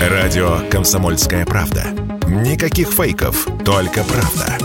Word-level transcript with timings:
Радио 0.00 0.60
«Комсомольская 0.70 1.44
правда». 1.44 1.84
Никаких 2.26 2.88
фейков, 2.88 3.46
только 3.66 4.02
правда. 4.02 4.56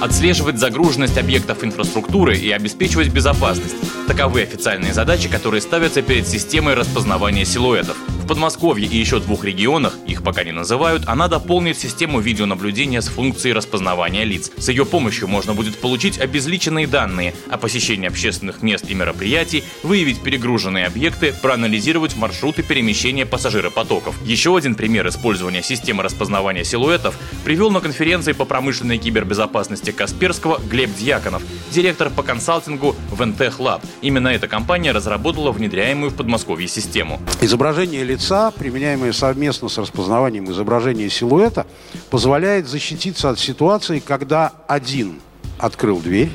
Отслеживать 0.00 0.58
загруженность 0.58 1.18
объектов 1.18 1.62
инфраструктуры 1.64 2.38
и 2.38 2.50
обеспечивать 2.50 3.08
безопасность. 3.08 3.76
Таковы 4.06 4.40
официальные 4.40 4.94
задачи, 4.94 5.28
которые 5.28 5.60
ставятся 5.60 6.00
перед 6.00 6.26
системой 6.26 6.72
распознавания 6.72 7.44
силуэтов– 7.44 7.98
в 8.24 8.26
Подмосковье 8.26 8.88
и 8.88 8.96
еще 8.96 9.20
двух 9.20 9.44
регионах, 9.44 9.98
их 10.06 10.22
пока 10.22 10.44
не 10.44 10.52
называют, 10.52 11.02
она 11.06 11.28
дополнит 11.28 11.78
систему 11.78 12.20
видеонаблюдения 12.20 13.02
с 13.02 13.08
функцией 13.08 13.54
распознавания 13.54 14.24
лиц. 14.24 14.50
С 14.56 14.70
ее 14.70 14.86
помощью 14.86 15.28
можно 15.28 15.52
будет 15.52 15.78
получить 15.78 16.18
обезличенные 16.18 16.86
данные 16.86 17.34
о 17.50 17.58
посещении 17.58 18.08
общественных 18.08 18.62
мест 18.62 18.86
и 18.88 18.94
мероприятий, 18.94 19.62
выявить 19.82 20.22
перегруженные 20.22 20.86
объекты, 20.86 21.34
проанализировать 21.42 22.16
маршруты 22.16 22.62
перемещения 22.62 23.26
пассажиропотоков. 23.26 24.16
Еще 24.24 24.56
один 24.56 24.74
пример 24.74 25.06
использования 25.08 25.62
системы 25.62 26.02
распознавания 26.02 26.64
силуэтов 26.64 27.18
привел 27.44 27.70
на 27.70 27.80
конференции 27.80 28.32
по 28.32 28.46
промышленной 28.46 28.96
кибербезопасности 28.96 29.90
Касперского 29.90 30.60
Глеб 30.70 30.90
Дьяконов, 30.98 31.42
директор 31.70 32.08
по 32.08 32.22
консалтингу 32.22 32.96
Ventech 33.12 33.58
Lab. 33.58 33.82
Именно 34.00 34.28
эта 34.28 34.48
компания 34.48 34.92
разработала 34.92 35.52
внедряемую 35.52 36.10
в 36.10 36.14
Подмосковье 36.14 36.68
систему. 36.68 37.20
Изображение 37.42 38.02
лица, 38.14 38.52
применяемое 38.52 39.12
совместно 39.12 39.68
с 39.68 39.76
распознаванием 39.76 40.50
изображения 40.50 41.10
силуэта, 41.10 41.66
позволяет 42.10 42.68
защититься 42.68 43.28
от 43.28 43.40
ситуации, 43.40 43.98
когда 43.98 44.52
один 44.68 45.20
открыл 45.58 45.98
дверь, 46.00 46.30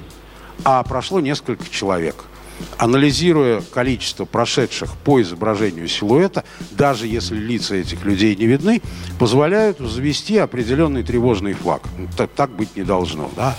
а 0.66 0.84
прошло 0.84 1.22
несколько 1.22 1.70
человек. 1.70 2.26
Анализируя 2.78 3.62
количество 3.62 4.26
прошедших 4.26 4.94
по 5.06 5.22
изображению 5.22 5.88
силуэта, 5.88 6.44
даже 6.72 7.08
если 7.08 7.38
лица 7.38 7.76
этих 7.76 8.04
людей 8.04 8.36
не 8.36 8.46
видны, 8.46 8.82
позволяют 9.18 9.80
завести 9.80 10.38
определенный 10.38 11.04
тревожный 11.04 11.54
флаг. 11.54 11.84
Так, 12.18 12.32
так 12.36 12.50
быть 12.50 12.76
не 12.76 12.84
должно. 12.84 13.32
Да? 13.38 13.56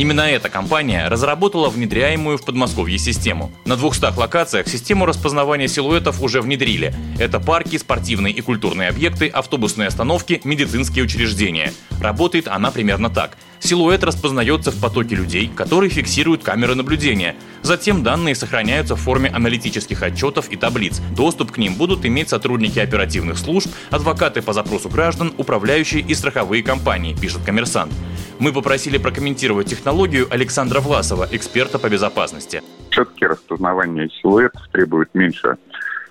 Именно 0.00 0.22
эта 0.22 0.48
компания 0.48 1.08
разработала 1.08 1.68
внедряемую 1.68 2.38
в 2.38 2.42
Подмосковье 2.42 2.96
систему. 2.96 3.52
На 3.66 3.76
200 3.76 4.16
локациях 4.16 4.66
систему 4.66 5.04
распознавания 5.04 5.68
силуэтов 5.68 6.22
уже 6.22 6.40
внедрили. 6.40 6.94
Это 7.18 7.38
парки, 7.38 7.76
спортивные 7.76 8.32
и 8.32 8.40
культурные 8.40 8.88
объекты, 8.88 9.28
автобусные 9.28 9.88
остановки, 9.88 10.40
медицинские 10.42 11.04
учреждения. 11.04 11.74
Работает 12.00 12.48
она 12.48 12.70
примерно 12.70 13.10
так. 13.10 13.36
Силуэт 13.58 14.02
распознается 14.02 14.70
в 14.70 14.80
потоке 14.80 15.16
людей, 15.16 15.50
которые 15.54 15.90
фиксируют 15.90 16.42
камеры 16.42 16.74
наблюдения. 16.74 17.36
Затем 17.60 18.02
данные 18.02 18.34
сохраняются 18.34 18.96
в 18.96 19.00
форме 19.00 19.28
аналитических 19.28 20.02
отчетов 20.02 20.48
и 20.48 20.56
таблиц. 20.56 21.02
Доступ 21.14 21.52
к 21.52 21.58
ним 21.58 21.74
будут 21.74 22.06
иметь 22.06 22.30
сотрудники 22.30 22.78
оперативных 22.78 23.36
служб, 23.36 23.68
адвокаты 23.90 24.40
по 24.40 24.54
запросу 24.54 24.88
граждан, 24.88 25.34
управляющие 25.36 26.00
и 26.00 26.14
страховые 26.14 26.62
компании, 26.62 27.14
пишет 27.14 27.42
коммерсант. 27.44 27.92
Мы 28.40 28.54
попросили 28.54 28.96
прокомментировать 28.96 29.66
технологию 29.68 30.26
Александра 30.30 30.80
Власова, 30.80 31.28
эксперта 31.30 31.78
по 31.78 31.90
безопасности. 31.90 32.62
Все-таки 32.90 33.26
распознавание 33.26 34.08
силуэтов 34.08 34.66
требует 34.72 35.14
меньше 35.14 35.58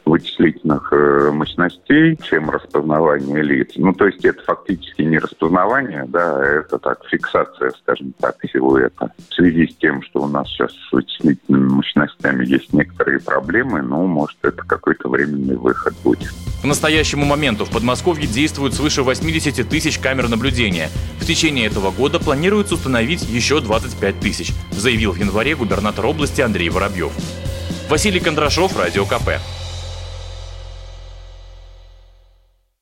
вычислительных 0.05 0.93
э, 0.93 1.31
мощностей, 1.31 2.17
чем 2.17 2.51
распознавание 2.51 3.41
лиц. 3.41 3.71
Ну, 3.75 3.93
то 3.93 4.05
есть 4.05 4.23
это 4.23 4.43
фактически 4.43 5.01
не 5.01 5.17
распознавание, 5.17 6.05
да, 6.07 6.45
это 6.45 6.77
так, 6.77 7.03
фиксация, 7.09 7.71
скажем 7.81 8.13
так, 8.19 8.35
силуэта. 8.51 9.11
В 9.29 9.33
связи 9.33 9.67
с 9.67 9.75
тем, 9.77 10.03
что 10.03 10.21
у 10.21 10.27
нас 10.27 10.47
сейчас 10.49 10.71
с 10.71 10.91
вычислительными 10.91 11.67
мощностями 11.67 12.45
есть 12.45 12.73
некоторые 12.73 13.19
проблемы, 13.19 13.81
ну, 13.81 14.05
может, 14.05 14.37
это 14.43 14.63
какой-то 14.63 15.09
временный 15.09 15.55
выход 15.55 15.95
будет. 16.03 16.29
К 16.61 16.65
настоящему 16.65 17.25
моменту 17.25 17.65
в 17.65 17.69
Подмосковье 17.69 18.27
действует 18.27 18.73
свыше 18.73 19.03
80 19.03 19.67
тысяч 19.69 19.97
камер 19.97 20.27
наблюдения. 20.27 20.89
В 21.19 21.25
течение 21.25 21.67
этого 21.67 21.91
года 21.91 22.19
планируется 22.19 22.75
установить 22.75 23.23
еще 23.23 23.61
25 23.61 24.19
тысяч, 24.19 24.51
заявил 24.71 25.13
в 25.13 25.17
январе 25.17 25.55
губернатор 25.55 26.05
области 26.05 26.41
Андрей 26.41 26.69
Воробьев. 26.69 27.13
Василий 27.89 28.19
Кондрашов, 28.19 28.77
Радио 28.77 29.05
КП. 29.05 29.39